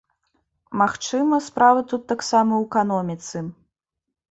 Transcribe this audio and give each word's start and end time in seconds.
Магчыма, 0.81 1.39
справа 1.49 1.85
тут 1.93 2.01
таксама 2.13 2.51
ў 2.57 2.61
эканоміцы. 2.73 3.47